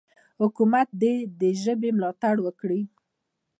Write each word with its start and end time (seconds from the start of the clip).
حکومت 0.41 0.87
دې 1.01 1.15
د 1.39 1.41
ژبې 1.63 1.89
ملاتړ 1.97 2.35
وکړي. 2.45 2.81